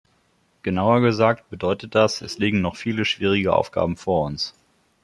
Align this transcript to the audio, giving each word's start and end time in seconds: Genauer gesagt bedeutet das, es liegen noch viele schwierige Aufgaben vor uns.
Genauer 0.63 1.01
gesagt 1.01 1.51
bedeutet 1.51 1.93
das, 1.93 2.21
es 2.21 2.39
liegen 2.39 2.59
noch 2.59 2.75
viele 2.75 3.05
schwierige 3.05 3.53
Aufgaben 3.53 3.97
vor 3.97 4.25
uns. 4.25 4.55